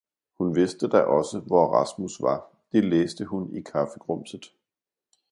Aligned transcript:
Hun 0.37 0.55
vidste 0.55 0.87
da 0.89 1.01
også, 1.01 1.39
hvor 1.39 1.67
Rasmus 1.67 2.21
var, 2.21 2.49
det 2.71 2.83
læste 2.85 3.25
hun 3.25 3.55
i 3.55 3.61
kaffegrumset. 3.61 4.51